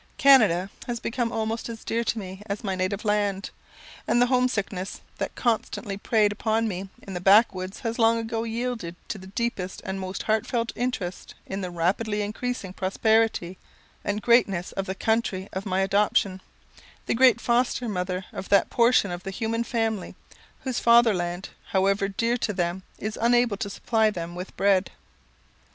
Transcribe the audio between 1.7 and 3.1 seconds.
dear to me as my native